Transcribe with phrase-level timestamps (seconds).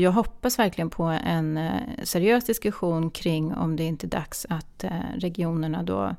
[0.00, 4.84] Jag hoppas verkligen på en eh, seriös diskussion kring om det inte är dags att
[4.84, 6.16] eh, regionerna då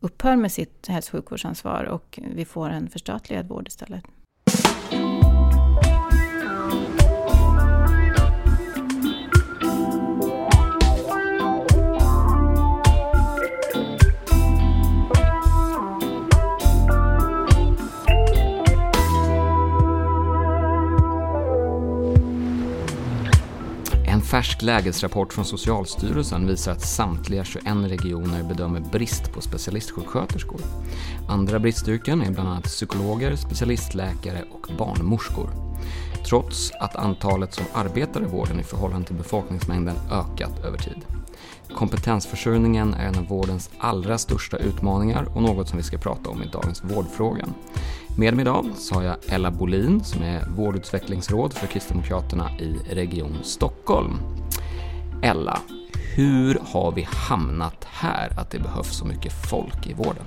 [0.00, 4.04] upphör med sitt hälso och sjukvårdsansvar och vi får en förstatligad vård istället.
[24.30, 30.60] Färsk lägesrapport från Socialstyrelsen visar att samtliga 21 regioner bedömer brist på specialistsjuksköterskor.
[31.28, 35.50] Andra bristyrken är bland annat psykologer, specialistläkare och barnmorskor.
[36.28, 41.04] Trots att antalet som arbetar i vården i förhållande till befolkningsmängden ökat över tid.
[41.74, 46.42] Kompetensförsörjningen är en av vårdens allra största utmaningar och något som vi ska prata om
[46.42, 47.54] i dagens Vårdfrågan.
[48.18, 53.38] Med mig idag så har jag Ella Bolin som är vårdutvecklingsråd för Kristdemokraterna i Region
[53.42, 53.77] Stockholm.
[55.22, 55.60] Ella,
[56.14, 60.24] hur har vi hamnat här att det behövs så mycket folk i vården?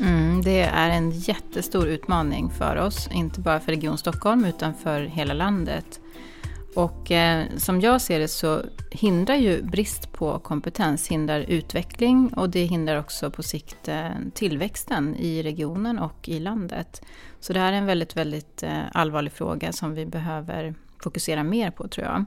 [0.00, 5.00] Mm, det är en jättestor utmaning för oss, inte bara för Region Stockholm utan för
[5.00, 6.00] hela landet.
[6.74, 12.50] Och eh, som jag ser det så hindrar ju brist på kompetens hindrar utveckling och
[12.50, 17.02] det hindrar också på sikt eh, tillväxten i regionen och i landet.
[17.40, 21.70] Så det här är en väldigt, väldigt eh, allvarlig fråga som vi behöver fokusera mer
[21.70, 22.24] på tror jag.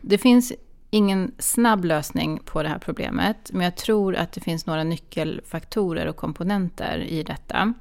[0.00, 0.52] Det finns
[0.90, 6.06] ingen snabb lösning på det här problemet, men jag tror att det finns några nyckelfaktorer
[6.06, 7.74] och komponenter i detta.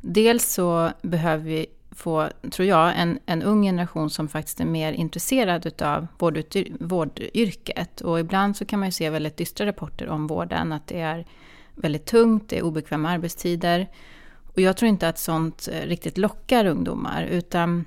[0.00, 4.92] Dels så behöver vi få, tror jag, en, en ung generation som faktiskt är mer
[4.92, 6.06] intresserad av
[6.78, 8.00] vårdyrket.
[8.00, 11.26] Och ibland så kan man ju se väldigt dystra rapporter om vården, att det är
[11.74, 13.88] väldigt tungt, det är obekväma arbetstider.
[14.54, 17.84] Och jag tror inte att sånt eh, riktigt lockar ungdomar, utan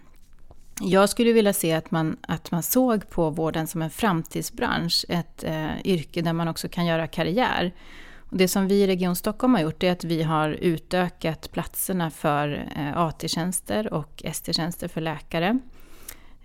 [0.82, 5.44] jag skulle vilja se att man, att man såg på vården som en framtidsbransch, ett
[5.44, 7.74] eh, yrke där man också kan göra karriär.
[8.30, 12.10] Och det som vi i Region Stockholm har gjort är att vi har utökat platserna
[12.10, 15.60] för eh, AT-tjänster och ST-tjänster för läkare.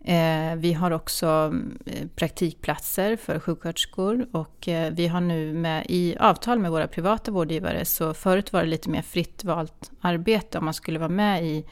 [0.05, 1.55] Eh, vi har också
[1.87, 7.31] eh, praktikplatser för sjuksköterskor och eh, vi har nu med, i avtal med våra privata
[7.31, 11.45] vårdgivare så förut var det lite mer fritt valt arbete om man skulle vara med
[11.45, 11.65] i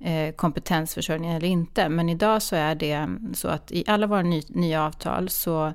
[0.00, 1.88] Eh, kompetensförsörjning eller inte.
[1.88, 5.72] Men idag så är det så att i alla våra nya avtal så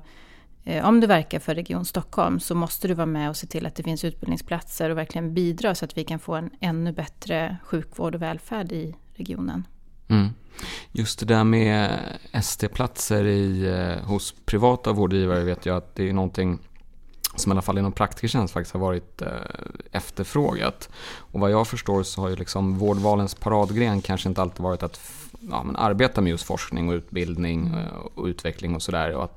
[0.64, 3.66] eh, om du verkar för Region Stockholm så måste du vara med och se till
[3.66, 7.56] att det finns utbildningsplatser och verkligen bidra så att vi kan få en ännu bättre
[7.64, 9.66] sjukvård och välfärd i regionen.
[10.08, 10.28] Mm.
[10.92, 11.98] Just det där med
[12.32, 16.58] ST-platser i, eh, hos privata vårdgivare vet jag att det är någonting
[17.36, 19.28] som i alla fall inom praktikertjänst faktiskt har varit eh,
[19.92, 20.88] efterfrågat.
[21.16, 25.00] Och vad jag förstår så har ju liksom vårdvalens paradgren kanske inte alltid varit att
[25.50, 29.28] ja, men arbeta med just forskning och utbildning eh, och utveckling och sådär.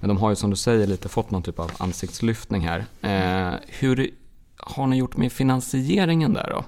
[0.00, 2.84] Men de har ju som du säger lite fått någon typ av ansiktslyftning här.
[3.00, 4.10] Eh, hur
[4.56, 6.64] har ni gjort med finansieringen där då?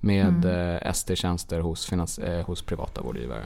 [0.00, 0.76] Med mm.
[0.76, 3.44] Eh, ST-tjänster hos, eh, hos privata vårdgivare?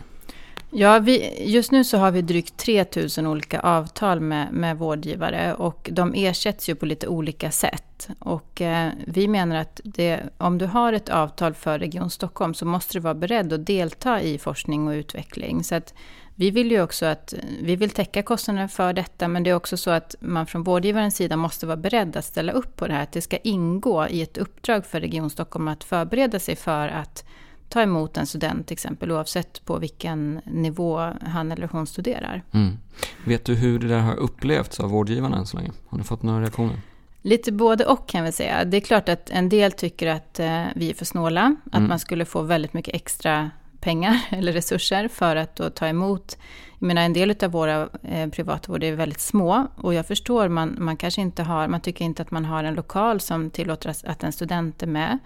[0.75, 5.89] Ja, vi, just nu så har vi drygt 3000 olika avtal med, med vårdgivare och
[5.93, 8.09] de ersätts ju på lite olika sätt.
[8.19, 12.67] Och eh, vi menar att det, om du har ett avtal för Region Stockholm så
[12.67, 15.65] måste du vara beredd att delta i forskning och utveckling.
[15.65, 15.95] Så att
[16.35, 19.77] vi vill ju också att vi vill täcka kostnaderna för detta, men det är också
[19.77, 23.03] så att man från vårdgivarens sida måste vara beredd att ställa upp på det här.
[23.03, 27.25] Att det ska ingå i ett uppdrag för Region Stockholm att förbereda sig för att
[27.73, 32.43] ta emot en student till exempel oavsett på vilken nivå han eller hon studerar.
[32.53, 32.79] Mm.
[33.25, 35.71] Vet du hur det där har upplevts av vårdgivarna än så länge?
[35.89, 36.77] Har ni fått några reaktioner?
[37.23, 38.65] Lite både och kan vi säga.
[38.65, 41.89] Det är klart att en del tycker att eh, vi är för snåla, att mm.
[41.89, 43.51] man skulle få väldigt mycket extra
[43.81, 46.39] pengar eller resurser för att ta emot.
[46.79, 50.49] Jag menar en del av våra eh, privata vård är väldigt små och jag förstår,
[50.49, 53.95] man, man kanske inte har, man tycker inte att man har en lokal som tillåter
[54.05, 55.19] att en student är med.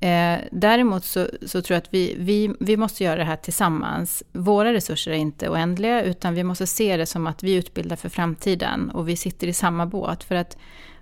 [0.00, 4.22] Eh, däremot så, så, tror jag att vi, vi, vi måste göra det här tillsammans.
[4.32, 8.08] Våra resurser är inte oändliga, utan vi måste se det som att vi utbildar för
[8.08, 10.24] framtiden och vi sitter i samma båt.
[10.24, 10.56] För att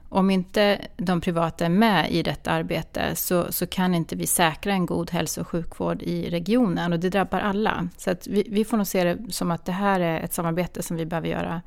[0.08, 4.72] om inte de privata är med i detta arbete så, så kan inte vi säkra
[4.72, 7.88] en god hälso och sjukvård i regionen och det drabbar alla.
[7.96, 10.82] Så att vi, vi får nog se det som att det här är ett samarbete
[10.82, 11.62] som vi behöver göra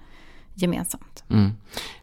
[0.58, 1.24] gemensamt.
[1.30, 1.52] Mm.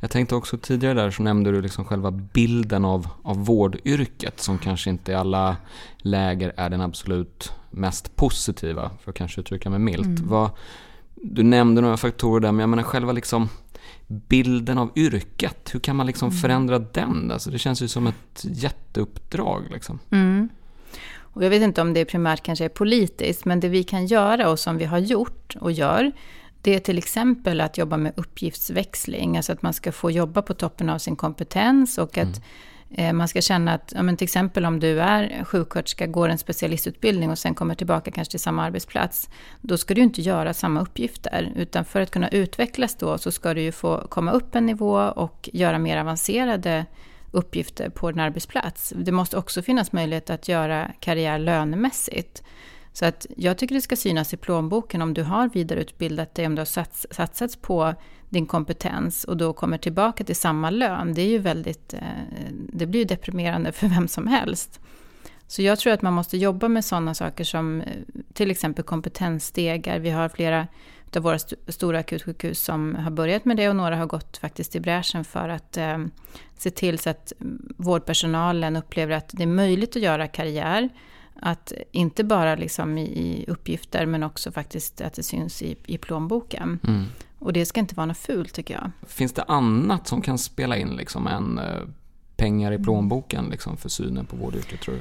[0.01, 4.59] Jag tänkte också tidigare där så nämnde du liksom själva bilden av, av vårdyrket som
[4.59, 5.57] kanske inte i alla
[5.99, 10.07] läger är den absolut mest positiva, för att kanske uttrycka mig milt.
[10.07, 10.29] Mm.
[10.29, 10.51] Vad,
[11.15, 13.49] du nämnde några faktorer där, men jag menar själva liksom
[14.07, 16.41] bilden av yrket, hur kan man liksom mm.
[16.41, 17.31] förändra den?
[17.31, 19.63] Alltså det känns ju som ett jätteuppdrag.
[19.71, 19.99] Liksom.
[20.11, 20.49] Mm.
[21.35, 24.51] Och jag vet inte om det primärt kanske är politiskt, men det vi kan göra
[24.51, 26.13] och som vi har gjort och gör,
[26.65, 30.55] Det är till exempel att jobba med uppgiftsväxling, alltså att man ska få jobba på
[30.55, 32.41] toppen av sin kompetens och att
[32.91, 33.17] mm.
[33.17, 37.31] man ska känna att, ja, men till exempel om du är sjuksköterska, går en specialistutbildning
[37.31, 39.31] och sen kommer tillbaka kanske till samma arbetsplats,
[39.61, 43.55] då ska du inte göra samma uppgifter, utan för att kunna utvecklas då så ska
[43.55, 46.87] du ju få komma upp en nivå och göra mer avancerade
[47.31, 48.93] uppgifter på din arbetsplats.
[48.97, 52.43] Det måste också finnas möjlighet att göra karriär lönemässigt.
[52.95, 56.55] Så att jag tycker det ska synas i plånboken om du har vidareutbildat dig, om
[56.55, 57.95] du har sats, satsats på
[58.29, 61.15] din kompetens och då kommer tillbaka till samma lön.
[61.15, 62.01] Det är ju väldigt, eh,
[62.73, 64.81] det blir ju deprimerande för vem som helst.
[65.47, 67.87] Så jag tror att man måste jobba med sådana saker som eh,
[68.33, 69.99] till exempel kompetensstegar.
[69.99, 70.67] Vi har flera
[71.17, 74.77] av våra st stora akutsjukhus som har börjat med det och några har gått faktiskt
[74.77, 75.99] i bräschen för att eh,
[76.59, 80.89] se till så att mm, vårdpersonalen upplever att det är möjligt att göra karriär.
[81.41, 86.79] Att inte bara liksom i, uppgifter men också faktiskt att det syns i, i plånboken.
[86.85, 87.05] Mm.
[87.39, 88.91] Och det ska inte vara något fult tycker jag.
[89.09, 91.83] Finns det annat som kan spela in liksom än eh,
[92.37, 95.01] pengar i plånboken liksom, för synen på vårdyrket tror du?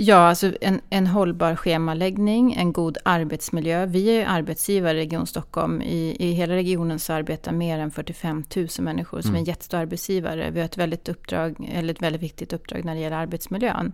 [0.00, 3.86] Ja, alltså en, en hållbar schemaläggning, en god arbetsmiljö.
[3.86, 5.82] Vi är arbetsgivare i Region Stockholm.
[5.82, 9.34] I, I hela regionen så arbetar mer än 45 000 människor som mm.
[9.34, 10.50] är en jättestor arbetsgivare.
[10.50, 13.92] Vi har ett väldigt, uppdrag, eller ett väldigt viktigt uppdrag när det gäller arbetsmiljön.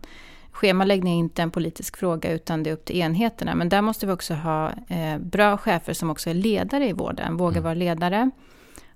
[0.55, 3.55] Schemaläggning är inte en politisk fråga utan det är upp till enheterna.
[3.55, 7.37] Men där måste vi också ha eh, bra chefer som också är ledare i vården,
[7.37, 7.63] vågar mm.
[7.63, 8.31] vara ledare.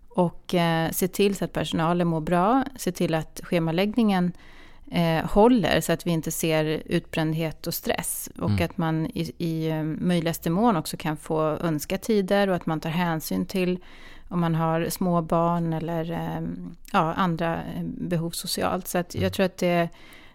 [0.08, 4.32] Och eh, se till så att personalen mår bra, se till att schemaläggningen
[4.90, 8.30] eh, håller så att vi inte ser utbrändhet och stress.
[8.38, 8.64] Och mm.
[8.64, 12.80] att man i, i eh, möjligaste mån också kan få önska tider och att man
[12.80, 13.78] tar hänsyn till
[14.28, 16.48] om man har små barn eller eh,
[16.92, 18.88] ja, andra eh, behov socialt.
[18.88, 19.32] Så att jag mm.
[19.32, 19.88] tror att det är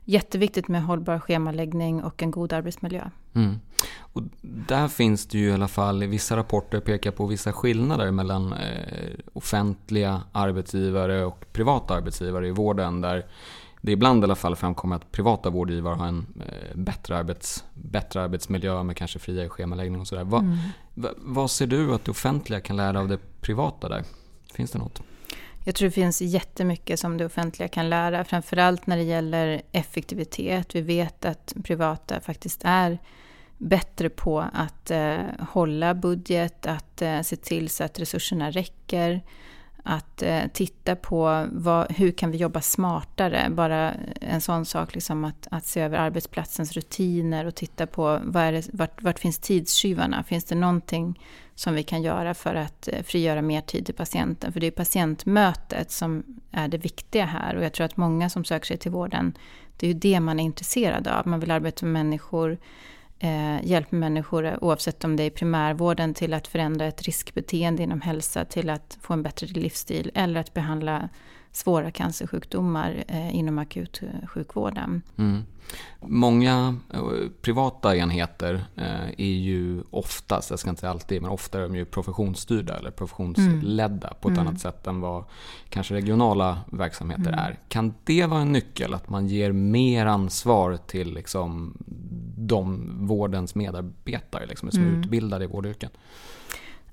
[0.06, 3.10] jätteviktigt med hållbar schemaläggning och en god arbetsmiljö.
[3.34, 3.60] Mm.
[4.00, 8.12] Och där finns det ju i alla fall, i vissa rapporter pekar på vissa skillnader
[8.12, 13.02] mellan eh, offentliga arbetsgivare och privata arbetsgivare i vården.
[13.02, 13.26] Där
[13.82, 18.22] det ibland i alla fall framkommer att privata vårdgivare har en eh, bättre, arbets, bättre
[18.22, 20.24] arbetsmiljö med kanske friare schemaläggning och sådär.
[20.24, 20.58] Va, mm.
[20.94, 24.04] va, vad ser du att det offentliga kan lära av det privata där?
[24.54, 25.02] Finns det något?
[25.64, 30.76] Jag tror det finns jättemycket som det offentliga kan lära, framförallt när det gäller effektivitet.
[30.76, 32.98] Vi vet att privata faktiskt är
[33.58, 39.22] bättre på att eh, hålla budget, att eh, se till så att resurserna räcker,
[39.84, 43.48] att eh, titta på vad, hur kan vi jobba smartare.
[43.50, 48.44] Bara en sån sak liksom att, att se över arbetsplatsens rutiner och titta på vad
[48.44, 50.24] är det, vart, vart finns tidstjuvarna?
[50.24, 51.20] Finns det någonting
[51.56, 54.54] som vi kan göra för att eh, frigöra mer tid till patienten?
[54.54, 58.46] För det är patientmötet som är det viktiga här och jag tror att många som
[58.46, 59.38] söker sig till vården,
[59.78, 61.28] det är ju det man är intresserad av.
[61.28, 62.58] Man vill arbeta med människor
[63.24, 68.46] eh, hjälper människor, oavsett om det är primärvården, till att förändra ett riskbeteende inom hälsa,
[68.46, 71.10] till att få en bättre livsstil eller att behandla
[71.54, 75.02] svåra cancersjukdomar eh, inom akutsjukvården.
[75.18, 75.44] Mm.
[76.00, 77.02] Många eh,
[77.42, 81.76] privata enheter eh, är ju oftast, jag ska inte säga alltid, men ofta är de
[81.76, 84.20] ju professionsstyrda eller professionsledda mm.
[84.22, 84.48] på ett mm.
[84.48, 85.24] annat sätt än vad
[85.70, 87.40] kanske regionala verksamheter mm.
[87.40, 87.60] är.
[87.68, 91.78] Kan det vara en nyckel, att man ger mer ansvar till liksom
[92.38, 95.00] de vårdens medarbetare liksom, som är mm.
[95.02, 95.90] utbildade i vårdyrken?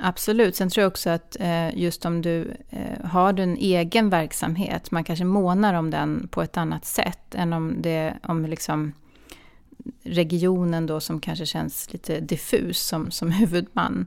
[0.02, 0.56] Absolut.
[0.56, 5.04] Sen tror jag också att eh, just om du eh, har en egen verksamhet, man
[5.04, 8.92] kanske månar om den på ett annat sätt än om det om liksom
[10.02, 14.06] regionen då som kanske känns lite diffus som, som huvudman.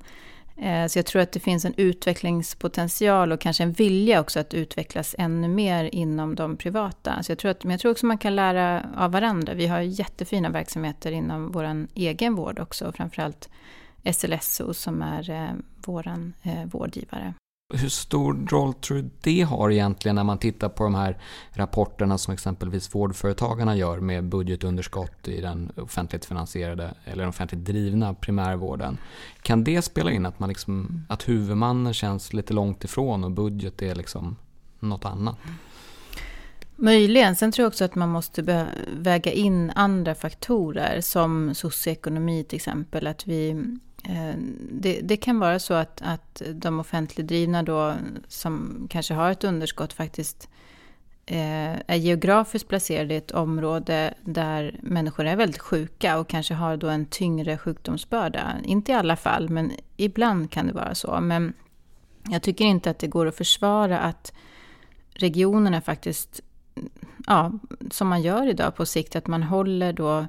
[0.57, 4.53] Eh, så jag tror att det finns en utvecklingspotential och kanske en vilja också att
[4.53, 7.23] utvecklas ännu mer inom de privata.
[7.23, 9.53] Så jag tror att, men jag tror också man kan lära av varandra.
[9.53, 13.49] Vi har jättefina verksamheter inom vår egen vård också, framförallt
[14.13, 15.53] SLSO som är eh,
[15.85, 16.07] vår
[16.41, 17.33] eh, vårdgivare.
[17.73, 21.17] Hur stor roll tror du det har egentligen när man tittar på de här
[21.51, 28.97] rapporterna som exempelvis vårdföretagarna gör med budgetunderskott i den offentligt finansierade eller offentligt drivna primärvården?
[29.41, 33.81] Kan det spela in att, man liksom, att huvudmannen känns lite långt ifrån och budget
[33.81, 34.35] är liksom
[34.79, 35.37] något annat?
[36.75, 37.35] Möjligen.
[37.35, 43.07] Sen tror jag också att man måste väga in andra faktorer som socioekonomi till exempel.
[43.07, 43.65] Att vi
[44.03, 44.35] Eh,
[44.71, 47.93] det, det, kan vara så att, att de offentligdrivna då,
[48.27, 50.49] som kanske har ett underskott faktiskt
[51.25, 56.77] eh, är geografiskt placerade i ett område där människor är väldigt sjuka och kanske har
[56.77, 58.53] då en tyngre sjukdomsbörda.
[58.63, 61.19] Inte i alla fall, men ibland kan det vara så.
[61.21, 61.53] Men
[62.29, 64.33] jag tycker inte att det går att försvara att
[65.13, 66.41] regionerna faktiskt,
[67.27, 67.51] ja,
[67.91, 70.25] som man gör idag på sikt, att man håller då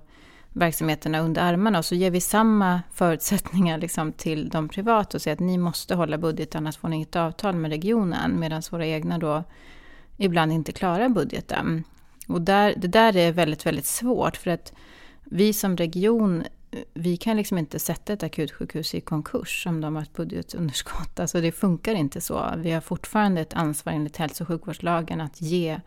[0.57, 5.33] verksamheterna under armarna och så ger vi samma förutsättningar liksom till de privata och säger
[5.33, 9.19] att ni måste hålla budget annars får ni inget avtal med regionen medan våra egna
[9.19, 9.45] då
[10.17, 11.85] ibland inte klarar budgeten.
[12.29, 14.73] Och där, det där är väldigt, väldigt svårt för att
[15.25, 16.45] vi som region
[16.95, 21.21] vi kan liksom inte sätta ett akutsjukhus i konkurs om de har ett budgetunderskott.
[21.21, 22.55] Alltså det funkar inte så.
[22.57, 25.81] Vi har fortfarande ett ansvar enligt hälso och sjukvårdslagen att ge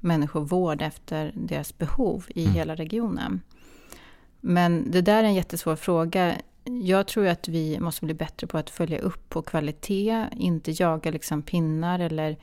[0.00, 2.54] människor vård efter deras behov i mm.
[2.54, 3.40] hela regionen.
[4.40, 6.34] Men det där är en jättesvår fråga.
[6.64, 11.10] Jag tror att vi måste bli bättre på att följa upp på kvalitet, inte jaga
[11.10, 12.36] liksom pinnar eller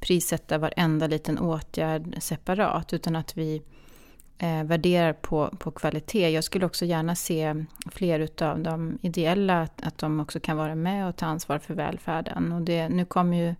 [0.00, 3.62] prissätta varenda liten åtgärd separat, utan att vi
[4.38, 6.30] eh, värderar på, på kvalitet.
[6.30, 10.74] Jag skulle också gärna se fler av de ideella, att, att de också kan vara
[10.74, 12.52] med och ta ansvar för välfärden.
[12.52, 13.54] Och det, nu kommer ju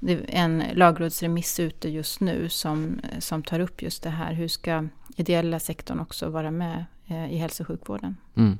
[0.00, 4.32] det en lagrådsremiss ute just nu som, som tar upp just det här.
[4.32, 8.16] Hur ska ideella sektorn också vara med i hälso och sjukvården?
[8.34, 8.58] Mm.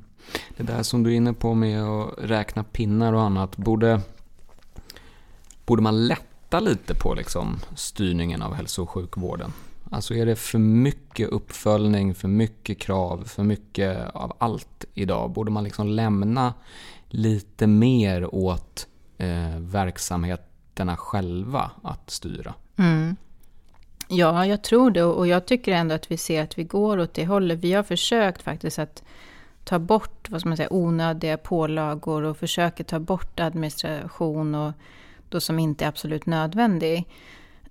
[0.57, 4.01] Det där som du är inne på med att räkna pinnar och annat, borde,
[5.65, 9.53] borde man lätta lite på liksom styrningen av hälso och sjukvården?
[9.91, 15.31] Alltså är det för mycket uppföljning, för mycket krav, för mycket av allt idag?
[15.31, 16.55] Borde man liksom lämna
[17.09, 18.87] lite mer åt
[19.19, 22.55] eh, verksamheterna själva att styra?
[22.77, 23.17] Mm.
[24.09, 27.15] Ja, jag tror det och jag tycker ändå att vi ser att vi går åt
[27.15, 27.59] det hållet.
[27.59, 29.03] Vi har försökt faktiskt att
[29.65, 34.73] ta bort vad ska man säga, onödiga pålagor och försöker ta bort administration och
[35.29, 37.05] då som inte är absolut nödvändig.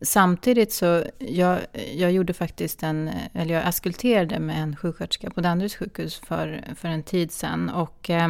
[0.01, 1.59] Samtidigt så, jag,
[1.95, 6.87] jag gjorde faktiskt en, eller jag askulterade med en sjuksköterska på Danderyds sjukhus för, för
[6.87, 7.69] en tid sedan.
[7.69, 8.27] Och eh,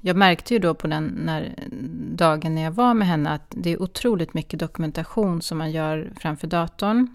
[0.00, 1.54] jag märkte ju då på den när,
[2.16, 6.10] dagen när jag var med henne att det är otroligt mycket dokumentation som man gör
[6.20, 7.14] framför datorn.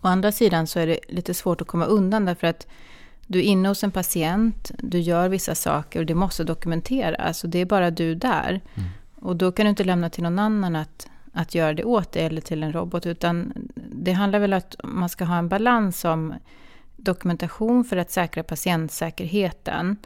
[0.00, 2.66] Å andra sidan så är det lite svårt att komma undan därför att
[3.26, 7.50] du är inne hos en patient, du gör vissa saker och det måste dokumenteras och
[7.50, 8.60] det är bara du där.
[8.74, 8.88] Mm.
[9.14, 12.24] Och då kan du inte lämna till någon annan att att göra det åt dig
[12.24, 13.06] eller till en robot.
[13.06, 16.34] Utan det handlar väl om att man ska ha en balans om
[16.96, 19.96] dokumentation för att säkra patientsäkerheten.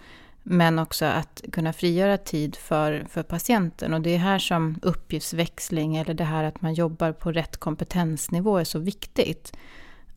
[0.43, 3.95] Men också att kunna frigöra tid för, för patienten.
[3.95, 8.59] Och det är här som uppgiftsväxling eller det här att man jobbar på rätt kompetensnivå
[8.59, 9.53] är så viktigt.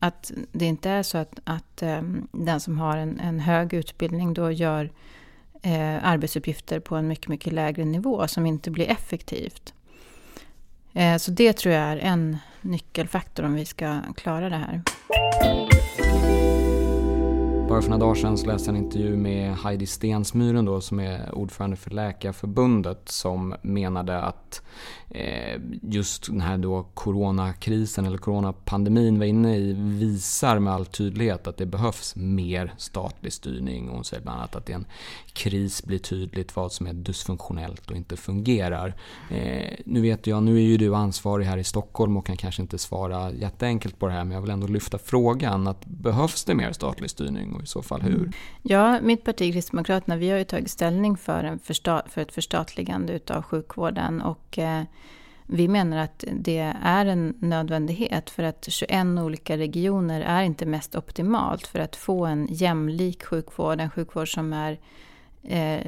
[0.04, 4.34] Att det inte är så att, att um, den som har en, en hög utbildning
[4.34, 4.92] då gör
[5.62, 9.74] eh, arbetsuppgifter på en mycket, mycket lägre nivå som inte blir effektivt.
[10.94, 14.82] Eh, så det tror jag är en nyckelfaktor om vi ska klara det här.
[17.74, 21.00] Bara för några dagar sedan så läste jag en intervju med Heidi Stensmyren då, som
[21.00, 24.62] är ordförande för Läkarförbundet som menade att
[25.10, 31.48] eh, just den här då coronakrisen eller coronapandemin var inne i visar med all tydlighet
[31.48, 33.90] att det behövs mer statlig styrning.
[33.90, 34.86] Och hon säger bland annat att i en
[35.34, 38.96] kris blir tydligt vad som är dysfunktionellt och inte fungerar.
[39.32, 42.62] Eh, nu vet jag, nu är ju du ansvarig här i Stockholm och kan kanske
[42.62, 46.56] inte svara jätteenkelt på det här men jag vill ändå lyfta frågan att behövs det
[46.56, 48.32] mer statlig styrning och i så fall hur?
[48.62, 53.14] Ja, mitt parti Kristdemokraterna vi har ju tagit ställning för, en första, för ett förstatligande
[53.14, 54.84] utav sjukvården och eh,
[55.46, 60.96] vi menar att det är en nödvändighet för att 21 olika regioner är inte mest
[60.96, 64.80] optimalt för att få en jämlik sjukvård, en sjukvård som är
[65.44, 65.88] eh,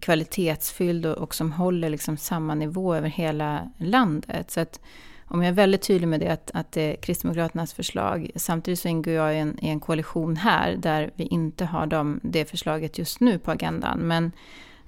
[0.00, 4.50] kvalitetsfylld och, och, som håller liksom samma nivå över hela landet.
[4.50, 4.80] Så att
[5.26, 8.30] om jag är väldigt tydlig med det, att, att det är Kristdemokraternas förslag.
[8.36, 12.20] Samtidigt så ingår jag i en, i en koalition här, där vi inte har dem,
[12.22, 13.98] det förslaget just nu på agendan.
[13.98, 14.32] Men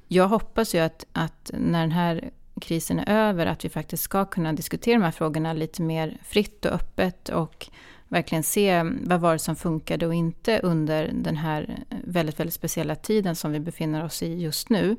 [0.08, 4.24] jag hoppas ju att, att när den här krisen är över, att vi faktiskt ska
[4.24, 7.66] kunna diskutera de här frågorna lite mer fritt och öppet och
[8.08, 12.94] verkligen se vad var det som funkade och inte under den här väldigt, väldigt speciella
[12.94, 14.96] tiden som vi befinner oss i just nu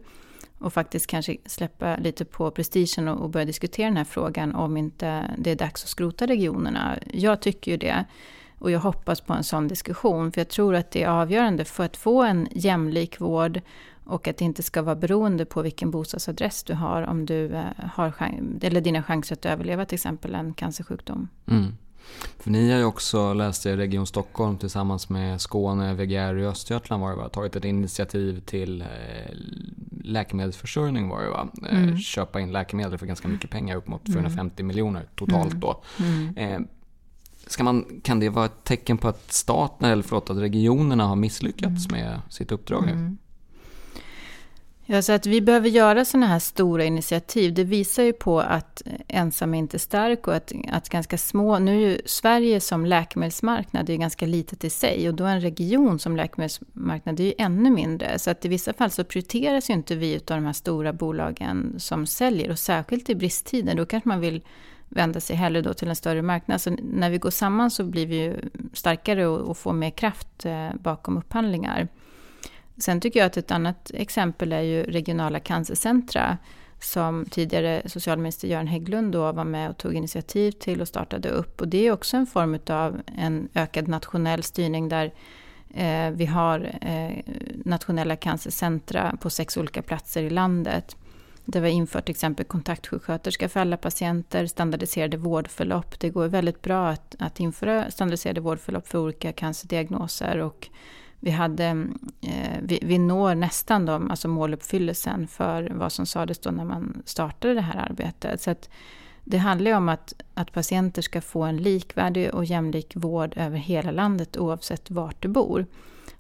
[0.60, 5.36] och faktiskt kanske släppa lite på prestigen och, börja diskutera den här frågan om inte
[5.38, 6.98] det är dags att skrota regionerna.
[7.14, 8.06] Jag tycker ju det.
[8.60, 11.84] Och jag hoppas på en sån diskussion, för jag tror att det är avgörande för
[11.84, 13.62] att få en jämlik vård
[14.06, 17.64] och att det inte ska vara beroende på vilken bostadsadress du har, om du eh,
[17.94, 18.14] har
[18.62, 21.28] eller dina chanser att överleva till exempel en cancersjukdom.
[21.48, 21.78] Mm.
[22.40, 27.04] För ni har ju också, läste jag, Region Stockholm tillsammans med Skåne, VGR och Östergötland
[27.04, 27.30] var det va?
[27.30, 28.88] Tagit ett initiativ till eh,
[30.04, 31.48] läkemedelsförsörjning var det va?
[31.70, 31.98] Eh, mm.
[31.98, 34.68] Köpa in läkemedel för ganska mycket pengar, upp mot 450 mm.
[34.68, 35.60] miljoner totalt mm.
[35.60, 35.84] då.
[36.00, 36.68] Mm.
[37.48, 41.16] Ska man, kan det vara ett tecken på att staten, eller förlåt, att regionerna har
[41.16, 42.02] misslyckats mm.
[42.02, 43.18] med sitt uppdrag?
[44.90, 47.54] Ja, så att vi behöver göra sådana här stora initiativ.
[47.54, 51.60] Det visar ju på att ensam är inte stark och att, att ganska små...
[51.60, 56.00] Nu är ju Sverige som läkemedelsmarknad är ganska litet i sig och då en region
[56.00, 58.20] som läkemedelsmarknad är ju ännu mindre.
[58.20, 61.76] Så att i vissa fall så prioriteras ju inte vi av de här stora bolagen
[61.78, 63.76] som säljer och särskilt i bristtider.
[63.76, 64.42] Då kanske man vill
[64.90, 66.62] vända sig hellre då till en större marknad.
[66.62, 68.36] Så när vi går samman så blir vi ju
[68.74, 71.88] starkare och, och får mer kraft eh, bakom upphandlingar.
[72.78, 76.38] Sen tycker jag att ett annat exempel är ju regionala cancercentra
[76.80, 81.62] som tidigare socialminister Göran Hägglund då var med och tog initiativ till och startade upp.
[81.62, 85.14] Och det är också en form av en ökad nationell styrning där
[85.74, 87.18] eh, vi har eh,
[87.66, 90.96] nationella cancercentra på sex olika platser i landet.
[91.46, 96.00] Där vi har infört till exempel kontaktsjuksköterska för alla patienter, standardiserade vårdförlopp.
[96.00, 100.70] Det går väldigt bra att, att införa standardiserade vårdförlopp för olika cancerdiagnoser och
[101.20, 101.66] vi, hade,
[102.22, 107.02] eh, vi, vi, når nästan de, alltså måluppfyllelsen för vad som sades då när man
[107.06, 108.42] startade det här arbetet.
[108.42, 108.56] Så
[109.24, 113.58] det handlar ju om att, att patienter ska få en likvärdig och jämlik vård över
[113.58, 115.66] hela landet oavsett vart du bor.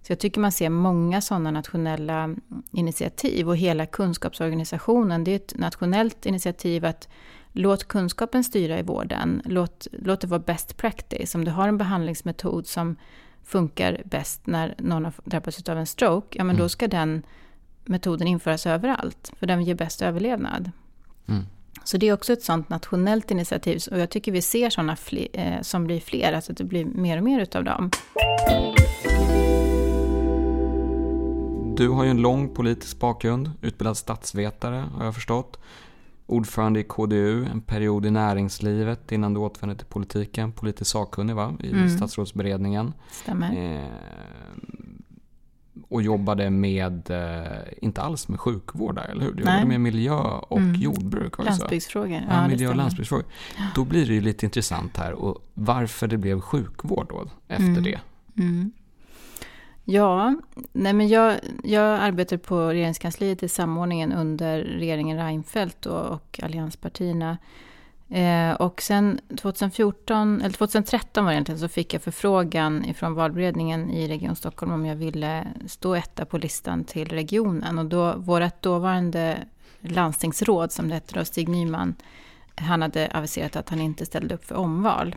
[0.01, 2.35] Så jag tycker man ser många sådana nationella
[2.71, 7.09] initiativ och hela kunskapsorganisationen, det är ett nationellt initiativ att
[7.51, 9.41] låt kunskapen styra i vården.
[9.45, 11.35] Låt, låt det vara best practice.
[11.35, 12.95] Om du har en behandlingsmetod som
[13.47, 16.63] funkar bäst när någon har drabbats av en stroke, ja men mm.
[16.63, 17.23] då ska den
[17.85, 20.71] metoden införas överallt, för den ger bäst överlevnad.
[21.27, 21.43] Mm.
[21.83, 25.27] Så det är också ett sånt nationellt initiativ, och jag tycker vi ser sådana fler,
[25.33, 27.91] eh, som blir fler, alltså att det blir mer och mer utav dem.
[31.77, 35.59] Du har ju en lång politisk bakgrund, utbildad statsvetare har jag förstått
[36.27, 40.51] ordförande i KDU, en period i näringslivet innan du återvände till politiken.
[40.51, 41.53] Politiskt sakkunnig va?
[41.63, 41.89] i mm.
[41.89, 42.93] statsrådsberedningen.
[43.11, 43.75] Stämmer.
[43.75, 43.85] Eh,
[45.89, 49.33] och jobbade med, eh, inte alls med sjukvård där, eller hur?
[49.33, 50.75] Du jobbade med miljö och mm.
[50.75, 51.37] jordbruk.
[51.37, 52.11] Landsbygdsfrågor.
[52.11, 53.25] Ja, ja miljö och landsbygdsfrågor.
[53.75, 57.83] Då blir det ju lite intressant här och varför det blev sjukvård då efter mm.
[57.83, 57.99] det.
[58.37, 58.71] Mm.
[59.89, 60.35] Ja,
[60.73, 67.37] nej men jag, jag arbetar på regeringskansliet i samordningen under regeringen Reinfeldt och, och allianspartierna.
[68.09, 73.89] Eh, och sen 2014, eller 2013 var det egentligen, så fick jag förfrågan ifrån valberedningen
[73.89, 77.79] i Region Stockholm om jag ville stå etta på listan till regionen.
[77.79, 79.37] Och då, vårt dåvarande
[79.79, 81.95] landstingsråd, som det hette då, Stig Nyman,
[82.55, 85.15] han hade aviserat att han inte ställde upp för omval.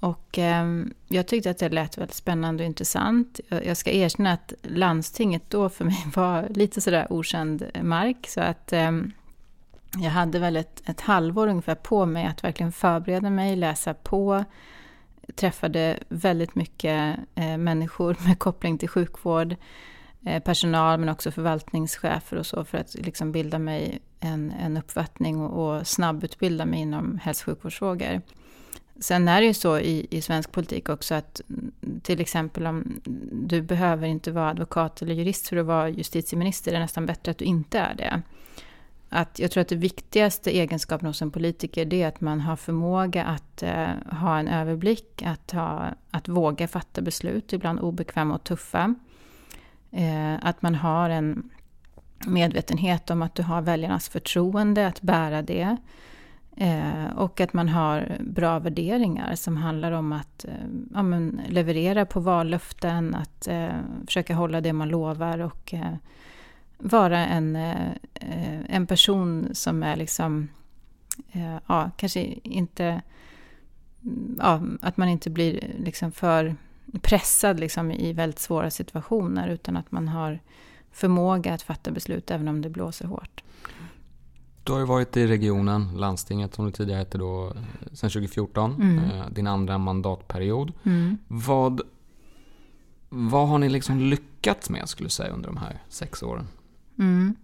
[0.00, 0.66] Och eh,
[1.08, 3.40] jag tyckte att det lät väldigt spännande och intressant.
[3.48, 8.26] Jag, jag, ska erkänna att landstinget då för mig var lite sådär okänd mark.
[8.28, 8.90] Så att eh,
[9.92, 14.44] jag hade väl ett, ett halvår ungefär på mig att verkligen förbereda mig, läsa på.
[15.34, 19.56] Träffade väldigt mycket eh, människor med koppling till sjukvård,
[20.26, 25.40] eh, personal men också förvaltningschefer och så för att liksom bilda mig en, en uppfattning
[25.40, 28.20] och, och snabbutbilda mig inom hälso och sjukvårdsfrågor.
[29.00, 31.40] Sen är det ju så i, i svensk politik också att
[32.02, 33.00] till exempel om
[33.32, 37.30] du behöver inte vara advokat eller jurist för att vara justitieminister, det är nästan bättre
[37.30, 38.22] att du inte är det.
[39.08, 42.56] Att jag tror att det viktigaste egenskapen hos en politiker det är att man har
[42.56, 48.44] förmåga att eh, ha en överblick, att, ha, att våga fatta beslut, ibland obekväma och
[48.44, 48.94] tuffa.
[49.90, 51.50] Eh, att man har en
[52.26, 55.76] medvetenhet om att du har väljarnas förtroende, att bära det.
[56.60, 60.54] Eh, och att man har bra värderingar som handlar om att eh,
[60.94, 65.94] ja, men, leverera på vallöften, att eh, försöka hålla det man lovar och eh,
[66.78, 67.90] vara en, eh,
[68.68, 70.48] en person som är liksom,
[71.32, 73.02] eh, ja, kanske inte,
[74.02, 76.56] mm, ja, att man inte blir liksom för
[77.02, 80.38] pressad liksom i väldigt svåra situationer utan att man har
[80.92, 83.42] förmåga att fatta beslut även om det blåser hårt.
[84.64, 87.52] Du har ju varit i regionen, landstinget som det tidigare hette då,
[87.92, 88.74] sedan 2014.
[88.74, 88.98] Mm.
[88.98, 90.72] Eh, din andra mandatperiod.
[90.82, 91.18] Mm.
[91.28, 91.80] Vad,
[93.08, 96.48] vad har ni liksom lyckats med skulle du säga under de här sex åren?
[96.98, 97.34] Mm.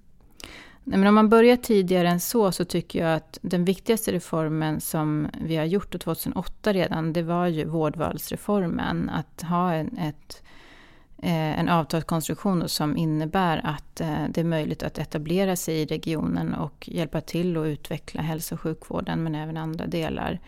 [0.89, 4.81] Nej, men om man börjar tidigare än så, så tycker jag att den viktigaste reformen
[4.81, 9.09] som vi har gjort 2008 redan, det var ju vårdvalsreformen.
[9.11, 10.43] Att ha en, ett
[11.23, 16.55] Eh, en avtalskonstruktion som innebär att eh, det är möjligt att etablera sig i regionen
[16.55, 20.41] och hjälpa till att utveckla hälso och sjukvården men även andra delar.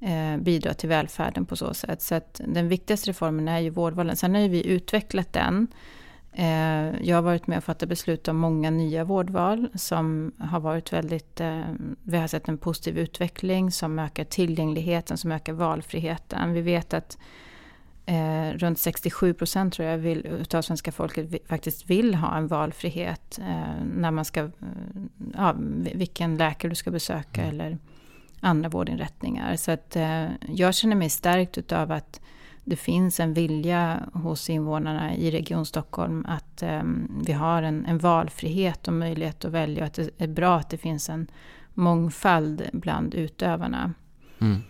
[0.00, 2.02] Eh, bidra till välfärden på så sätt.
[2.02, 4.16] Så att den viktigaste reformen är ju vårdvalen.
[4.16, 5.66] Sen har ju vi utvecklat den.
[7.00, 11.40] Jag har varit med och fattat beslut om många nya vårdval som har varit väldigt...
[12.02, 16.52] Vi har sett en positiv utveckling som ökar tillgängligheten, som ökar valfriheten.
[16.52, 17.18] Vi vet att
[18.58, 23.38] runt 67 procent tror jag vill, utav svenska folket faktiskt vill ha en valfrihet.
[23.38, 24.48] Eh, när man ska, eh,
[25.34, 25.54] ja,
[25.94, 27.54] vilken läkare du ska besöka mm.
[27.54, 27.78] eller
[28.40, 29.56] andra vårdinrättningar.
[29.56, 32.20] Så att eh, jag känner mig stärkt utav att
[32.64, 36.62] det finns en vilja hos invånarna i Region Stockholm att
[37.24, 39.84] vi har en, en, valfrihet och möjlighet att välja.
[39.84, 41.26] Att det är bra att det finns en
[41.74, 43.94] mångfald bland utövarna.
[44.40, 44.62] Mm.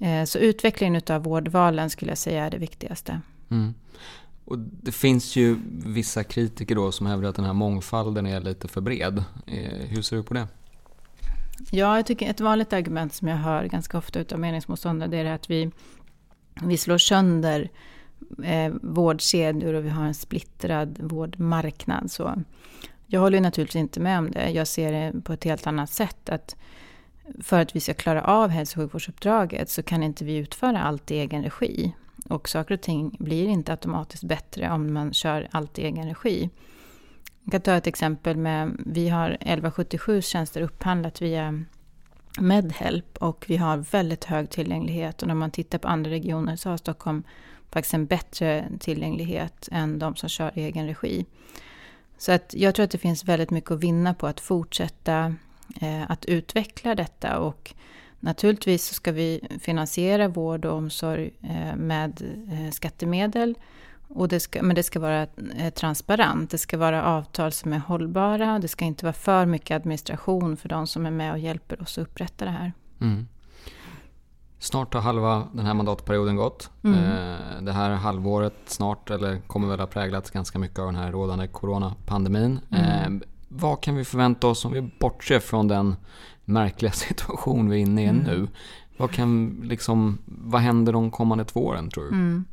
[0.00, 3.20] Eh, så utvecklingen av vårdvalen skulle jag säga är det viktigaste.
[3.50, 3.74] Mm.
[4.44, 8.68] Och det finns ju vissa kritiker då som hävdar att den här mångfalden är lite
[8.68, 9.24] för bred.
[9.46, 10.48] Eh, hur ser du på det?
[11.70, 15.24] Ja, jag tycker ett vanligt argument som jag hör ganska ofta av meningsmotståndare det är
[15.24, 15.70] att vi,
[16.62, 17.70] vi slår sönder
[18.44, 22.10] eh, vårdkedjor och vi har en splittrad vårdmarknad.
[22.10, 22.42] Så
[23.06, 24.50] jag håller naturligtvis inte med om det.
[24.50, 26.28] Jag ser det på ett helt annat sätt.
[26.28, 26.56] att
[27.40, 31.10] för att vi ska klara av hälso och sjukvårdsuppdraget så kan inte vi utföra allt
[31.10, 31.92] i egen regi.
[32.28, 36.50] Och saker och ting blir inte automatiskt bättre om man kör allt i egen regi.
[37.44, 41.64] Jag kan ta ett exempel med, vi har 1177 tjänster upphandlat via
[42.40, 45.22] Medhelp och vi har väldigt hög tillgänglighet.
[45.22, 47.22] Och när man tittar på andra regioner så har Stockholm
[47.70, 51.26] faktiskt en bättre tillgänglighet än de som kör i egen regi.
[52.18, 55.34] Så att jag tror att det finns väldigt mycket att vinna på att fortsätta
[56.08, 57.38] att utveckla detta.
[57.38, 57.74] Och
[58.20, 63.54] naturligtvis så ska vi finansiera vård och omsorg eh, med eh, skattemedel.
[64.08, 66.50] Och det ska, men det ska vara eh, transparent.
[66.50, 68.58] Det ska vara avtal som är hållbara.
[68.58, 71.98] Det ska inte vara för mycket administration för de som är med och hjälper oss
[71.98, 72.72] att upprätta det här.
[73.00, 73.28] Mm.
[74.58, 76.70] Snart har halva den här mandatperioden gått.
[76.82, 77.04] Mm.
[77.04, 81.12] Eh, det här halvåret snart, eller kommer väl ha präglats ganska mycket av den här
[81.12, 82.60] rådande coronapandemin.
[82.70, 83.22] Mm.
[83.52, 85.96] Vad kan vi förvänta oss om vi bortser från den
[86.44, 88.22] märkliga situation vi är inne i mm.
[88.22, 88.48] nu?
[88.96, 92.10] Vad, kan, liksom, vad händer de kommande två åren tror du?
[92.10, 92.44] Mm.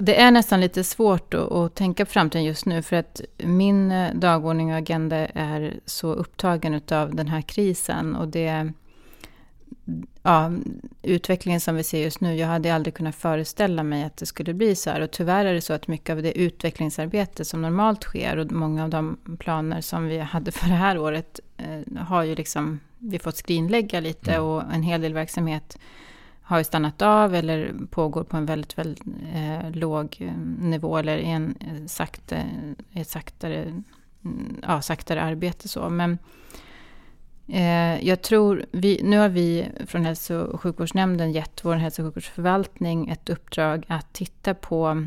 [0.00, 3.92] Det är nästan lite svårt att, att, tänka på framtiden just nu för att min
[3.92, 8.16] eh, dagordning och agenda är så upptagen av den här krisen.
[8.16, 8.72] Och det,
[10.22, 10.52] ja,
[11.02, 14.54] utvecklingen som vi ser just nu, jag hade aldrig kunnat föreställa mig att det skulle
[14.54, 15.00] bli så här.
[15.00, 18.84] Och tyvärr är det så att mycket av det utvecklingsarbete som normalt sker och många
[18.84, 23.18] av de planer som vi hade för det här året eh, har ju liksom vi
[23.18, 24.44] fått skrinlägga lite mm.
[24.44, 25.78] och en hel del verksamhet
[26.44, 31.18] har ju stannat av eller pågår på en väldigt, väldigt eh, låg eh, nivå eller
[31.18, 32.36] i en eh, sakta,
[32.92, 33.82] ett saktare,
[34.24, 35.68] mm, ja, saktare arbete.
[35.68, 35.88] Så.
[35.88, 36.18] Men
[37.48, 42.06] Eh, jag tror, vi, nu har vi från hälso och sjukvårdsnämnden gett vår hälso och
[42.06, 45.06] sjukvårdsförvaltning ett uppdrag att titta på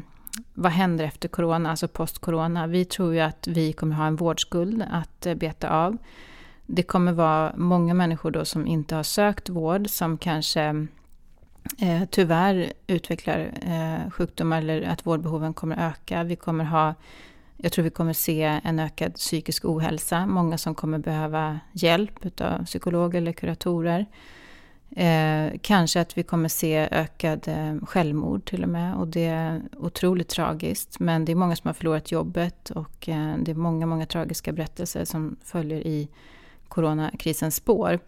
[0.53, 2.67] vad händer efter corona, alltså post-corona.
[2.67, 5.97] Vi tror ju att vi kommer ha en vårdskuld att eh, beta av.
[6.65, 10.87] Det kommer vara många människor då som inte har sökt vård, som kanske
[11.79, 16.23] eh, tyvärr utvecklar eh, sjukdomar eller att vårdbehoven kommer öka.
[16.23, 16.95] Vi kommer ha,
[17.57, 20.25] jag tror vi kommer se en ökad psykisk ohälsa.
[20.25, 24.05] Många som kommer behöva hjälp av psykologer eller kuratorer.
[24.89, 28.95] Eh, kanske att vi kommer se ökad eh, självmord till och med.
[28.95, 30.99] Och det är otroligt tragiskt.
[30.99, 34.51] Men det är många som har förlorat jobbet och eh, det är många, många tragiska
[34.51, 36.07] berättelser som följer i
[36.67, 37.99] coronakrisens spår.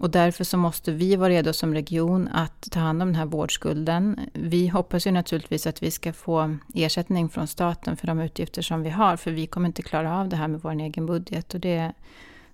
[0.00, 3.26] Och därför så måste vi vara redo som region att ta hand om den här
[3.26, 4.20] vårdskulden.
[4.32, 8.82] Vi hoppas ju naturligtvis att vi ska få ersättning från staten för de utgifter som
[8.82, 11.54] vi har, för vi kommer inte klara av det här med vår egen budget.
[11.54, 11.92] Och det,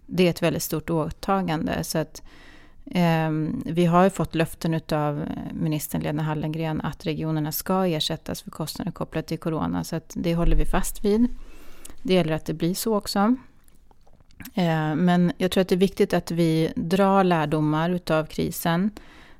[0.07, 1.85] det är ett väldigt stort åtagande.
[1.85, 2.22] Så att,
[2.87, 3.30] eh,
[3.64, 8.92] vi har ju fått löften av ministern Lena Hallengren att regionerna ska ersättas för kostnader
[8.92, 9.85] kopplat till corona.
[9.85, 11.28] Så att det håller vi fast vid.
[12.02, 13.37] Det gäller att det blir så också.
[14.54, 18.90] Eh, men jag tror att det är viktigt att vi drar lärdomar utav krisen.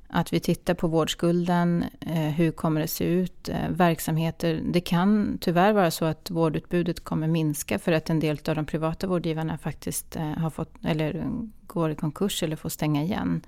[0.07, 4.61] Att vi tittar på vårdskulden, eh, hur kommer det se ut, eh, verksamheter.
[4.63, 8.65] Det kan tyvärr vara så att vårdutbudet kommer minska för att en del av de
[8.65, 11.25] privata vårdgivarna faktiskt har fått, eller
[11.67, 13.41] går i konkurs eller får stänga igen.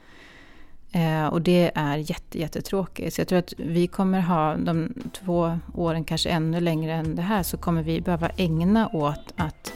[1.32, 3.16] Och det är jätte, jättetråkigt.
[3.16, 7.22] Så jag tror att vi kommer ha de två åren, kanske ännu längre än det
[7.22, 9.74] här, så kommer vi behöva ägna åt att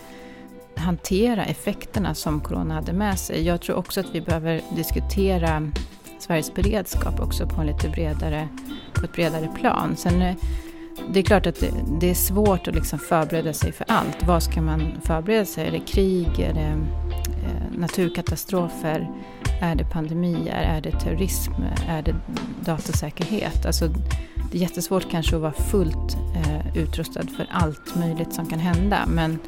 [0.81, 3.43] hantera effekterna som corona hade med sig.
[3.43, 5.71] Jag tror också att vi behöver diskutera
[6.19, 8.47] Sveriges beredskap också på, en lite bredare,
[8.93, 9.95] på ett bredare plan.
[9.97, 10.35] Sen eh,
[11.13, 11.63] det är klart att
[11.99, 14.23] det, är svårt att liksom förbereda sig för allt.
[14.23, 15.67] Vad ska man förbereda sig?
[15.67, 16.39] Är det krig?
[16.39, 19.11] Är det eh, naturkatastrofer?
[19.61, 20.63] Är det pandemier?
[20.63, 21.51] Är det terrorism?
[21.87, 22.15] Är det
[22.65, 23.65] datasäkerhet?
[23.65, 23.87] Alltså,
[24.51, 29.05] det är jättesvårt kanske att vara fullt eh, utrustad för allt möjligt som kan hända.
[29.07, 29.39] Men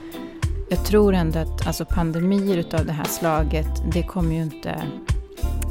[0.74, 4.84] jag tror ändå att alltså pandemier utav det här slaget, det kommer ju inte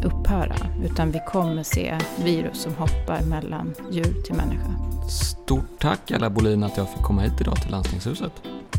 [0.05, 0.57] upphöra.
[0.85, 4.71] Utan vi kommer se virus som hoppar mellan djur till människa.
[5.09, 8.33] Stort tack Ella Bolin att jag fick komma hit idag till Landstingshuset.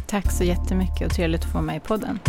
[0.07, 2.19] Tack så jättemycket och trevligt att få med i podden.